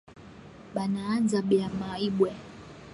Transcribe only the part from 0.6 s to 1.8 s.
Banaanza bya